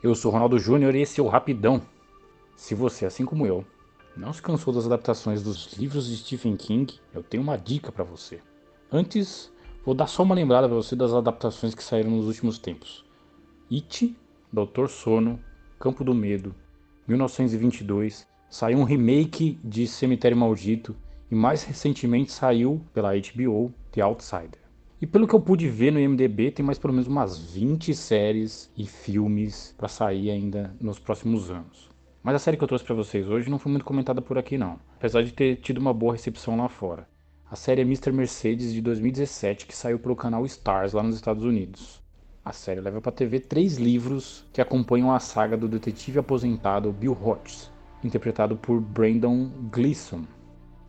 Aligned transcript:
Eu 0.00 0.14
sou 0.14 0.30
Ronaldo 0.30 0.60
Júnior 0.60 0.94
e 0.94 1.00
esse 1.00 1.18
é 1.18 1.22
o 1.22 1.26
Rapidão. 1.26 1.82
Se 2.54 2.72
você, 2.72 3.04
assim 3.04 3.24
como 3.24 3.44
eu, 3.44 3.64
não 4.16 4.32
se 4.32 4.40
cansou 4.40 4.72
das 4.72 4.86
adaptações 4.86 5.42
dos 5.42 5.72
livros 5.72 6.06
de 6.06 6.16
Stephen 6.16 6.56
King, 6.56 7.00
eu 7.12 7.20
tenho 7.20 7.42
uma 7.42 7.56
dica 7.56 7.90
para 7.90 8.04
você. 8.04 8.40
Antes, 8.92 9.52
vou 9.84 9.96
dar 9.96 10.06
só 10.06 10.22
uma 10.22 10.36
lembrada 10.36 10.68
para 10.68 10.76
você 10.76 10.94
das 10.94 11.12
adaptações 11.12 11.74
que 11.74 11.82
saíram 11.82 12.12
nos 12.12 12.26
últimos 12.26 12.58
tempos. 12.58 13.04
It, 13.72 14.16
Doutor 14.52 14.88
Sono, 14.88 15.40
Campo 15.80 16.04
do 16.04 16.14
Medo, 16.14 16.54
1922, 17.08 18.24
saiu 18.48 18.78
um 18.78 18.84
remake 18.84 19.58
de 19.64 19.88
Cemitério 19.88 20.36
Maldito 20.36 20.94
e 21.28 21.34
mais 21.34 21.64
recentemente 21.64 22.30
saiu 22.30 22.80
pela 22.94 23.14
HBO 23.14 23.74
The 23.90 24.02
Outsider. 24.02 24.67
E 25.00 25.06
pelo 25.06 25.28
que 25.28 25.34
eu 25.34 25.40
pude 25.40 25.68
ver 25.68 25.92
no 25.92 26.00
IMDb, 26.00 26.50
tem 26.50 26.66
mais 26.66 26.76
pelo 26.76 26.92
menos 26.92 27.06
umas 27.06 27.38
20 27.38 27.94
séries 27.94 28.68
e 28.76 28.84
filmes 28.84 29.72
para 29.78 29.86
sair 29.86 30.28
ainda 30.28 30.74
nos 30.80 30.98
próximos 30.98 31.52
anos. 31.52 31.88
Mas 32.20 32.34
a 32.34 32.38
série 32.40 32.56
que 32.56 32.64
eu 32.64 32.68
trouxe 32.68 32.84
para 32.84 32.96
vocês 32.96 33.28
hoje 33.28 33.48
não 33.48 33.60
foi 33.60 33.70
muito 33.70 33.84
comentada 33.84 34.20
por 34.20 34.36
aqui 34.36 34.58
não, 34.58 34.80
apesar 34.96 35.22
de 35.22 35.32
ter 35.32 35.54
tido 35.56 35.78
uma 35.78 35.94
boa 35.94 36.14
recepção 36.14 36.56
lá 36.56 36.68
fora. 36.68 37.08
A 37.48 37.54
série 37.54 37.82
é 37.82 37.84
Mr. 37.84 38.10
Mercedes 38.10 38.72
de 38.74 38.80
2017, 38.80 39.66
que 39.66 39.76
saiu 39.76 40.00
pelo 40.00 40.16
canal 40.16 40.44
Stars 40.46 40.94
lá 40.94 41.02
nos 41.02 41.14
Estados 41.14 41.44
Unidos. 41.44 42.02
A 42.44 42.52
série 42.52 42.80
leva 42.80 43.00
para 43.00 43.12
TV 43.12 43.38
três 43.38 43.76
livros 43.76 44.44
que 44.52 44.60
acompanham 44.60 45.14
a 45.14 45.20
saga 45.20 45.56
do 45.56 45.68
detetive 45.68 46.18
aposentado 46.18 46.92
Bill 46.92 47.12
Hodges, 47.12 47.70
interpretado 48.02 48.56
por 48.56 48.80
Brandon 48.80 49.48
Gleeson. 49.70 50.24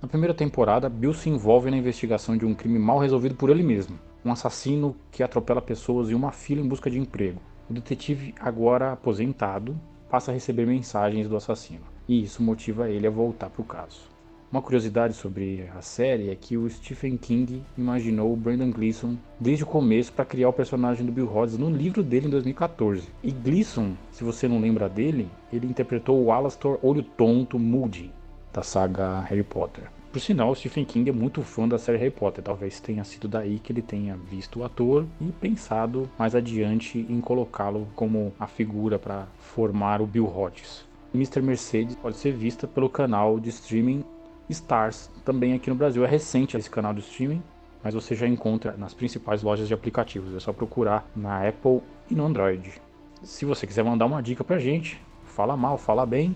Na 0.00 0.06
primeira 0.06 0.34
temporada, 0.34 0.90
Bill 0.90 1.14
se 1.14 1.30
envolve 1.30 1.70
na 1.70 1.76
investigação 1.78 2.36
de 2.36 2.44
um 2.44 2.54
crime 2.54 2.78
mal 2.78 2.98
resolvido 2.98 3.34
por 3.34 3.48
ele 3.48 3.62
mesmo, 3.62 3.98
um 4.22 4.30
assassino 4.30 4.94
que 5.10 5.22
atropela 5.22 5.62
pessoas 5.62 6.10
e 6.10 6.14
uma 6.14 6.30
fila 6.30 6.60
em 6.60 6.68
busca 6.68 6.90
de 6.90 6.98
emprego. 6.98 7.40
O 7.68 7.72
detetive, 7.72 8.34
agora 8.38 8.92
aposentado, 8.92 9.74
passa 10.10 10.30
a 10.30 10.34
receber 10.34 10.66
mensagens 10.66 11.26
do 11.26 11.36
assassino, 11.36 11.80
e 12.06 12.22
isso 12.22 12.42
motiva 12.42 12.90
ele 12.90 13.06
a 13.06 13.10
voltar 13.10 13.48
para 13.48 13.62
o 13.62 13.64
caso. 13.64 14.02
Uma 14.52 14.60
curiosidade 14.60 15.14
sobre 15.14 15.66
a 15.74 15.80
série 15.80 16.30
é 16.30 16.36
que 16.36 16.58
o 16.58 16.68
Stephen 16.68 17.16
King 17.16 17.64
imaginou 17.76 18.32
o 18.32 18.36
Brandon 18.36 18.70
Gleeson 18.70 19.16
desde 19.40 19.64
o 19.64 19.66
começo 19.66 20.12
para 20.12 20.26
criar 20.26 20.50
o 20.50 20.52
personagem 20.52 21.06
do 21.06 21.10
Bill 21.10 21.34
Hodges 21.34 21.58
no 21.58 21.70
livro 21.70 22.02
dele 22.02 22.26
em 22.26 22.30
2014. 22.30 23.08
E 23.24 23.32
Gleeson, 23.32 23.94
se 24.12 24.22
você 24.22 24.46
não 24.46 24.60
lembra 24.60 24.90
dele, 24.90 25.28
ele 25.50 25.66
interpretou 25.66 26.22
o 26.22 26.30
Alastor 26.30 26.78
Olho 26.82 27.02
Tonto 27.02 27.58
Moody 27.58 28.12
da 28.56 28.62
saga 28.62 29.20
Harry 29.28 29.42
Potter. 29.42 29.84
Por 30.10 30.18
sinal, 30.18 30.54
Stephen 30.54 30.86
King 30.86 31.10
é 31.10 31.12
muito 31.12 31.42
fã 31.42 31.68
da 31.68 31.78
série 31.78 31.98
Harry 31.98 32.10
Potter, 32.10 32.42
talvez 32.42 32.80
tenha 32.80 33.04
sido 33.04 33.28
daí 33.28 33.58
que 33.58 33.70
ele 33.70 33.82
tenha 33.82 34.16
visto 34.16 34.60
o 34.60 34.64
ator 34.64 35.04
e 35.20 35.26
pensado 35.26 36.08
mais 36.18 36.34
adiante 36.34 37.06
em 37.06 37.20
colocá-lo 37.20 37.86
como 37.94 38.32
a 38.40 38.46
figura 38.46 38.98
para 38.98 39.26
formar 39.38 40.00
o 40.00 40.06
Bill 40.06 40.26
Hodges. 40.26 40.86
Mr. 41.14 41.42
Mercedes 41.42 41.96
pode 41.96 42.16
ser 42.16 42.32
vista 42.32 42.66
pelo 42.66 42.88
canal 42.88 43.38
de 43.38 43.50
streaming 43.50 44.02
Stars, 44.48 45.10
também 45.22 45.52
aqui 45.52 45.68
no 45.68 45.76
Brasil. 45.76 46.02
É 46.02 46.08
recente 46.08 46.56
esse 46.56 46.70
canal 46.70 46.94
de 46.94 47.00
streaming, 47.00 47.42
mas 47.84 47.92
você 47.92 48.14
já 48.14 48.26
encontra 48.26 48.74
nas 48.78 48.94
principais 48.94 49.42
lojas 49.42 49.68
de 49.68 49.74
aplicativos. 49.74 50.34
É 50.34 50.40
só 50.40 50.52
procurar 50.52 51.06
na 51.14 51.46
Apple 51.46 51.82
e 52.10 52.14
no 52.14 52.24
Android. 52.24 52.80
Se 53.22 53.44
você 53.44 53.66
quiser 53.66 53.84
mandar 53.84 54.06
uma 54.06 54.22
dica 54.22 54.42
pra 54.42 54.58
gente, 54.58 54.98
fala 55.24 55.56
mal, 55.56 55.76
fala 55.76 56.06
bem, 56.06 56.34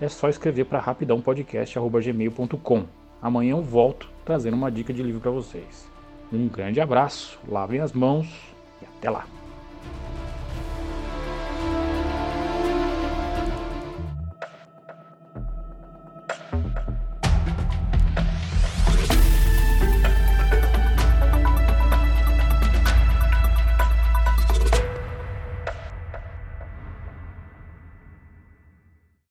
é 0.00 0.08
só 0.08 0.28
escrever 0.28 0.64
para 0.64 0.80
rapidãopodcast.gmail.com. 0.80 2.84
Amanhã 3.20 3.52
eu 3.52 3.62
volto 3.62 4.08
trazendo 4.24 4.54
uma 4.54 4.70
dica 4.70 4.92
de 4.92 5.02
livro 5.02 5.20
para 5.20 5.30
vocês. 5.30 5.88
Um 6.32 6.48
grande 6.48 6.80
abraço, 6.80 7.38
lavem 7.48 7.80
as 7.80 7.92
mãos 7.92 8.28
e 8.80 8.86
até 8.86 9.10
lá! 9.10 9.26